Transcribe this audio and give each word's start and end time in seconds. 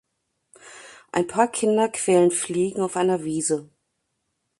Ein 1.11 1.27
paar 1.27 1.47
Kinder 1.51 1.87
quälen 1.87 2.31
Fliegen 2.31 2.81
auf 2.81 2.97
einer 2.97 3.23
Wiese. 3.23 3.69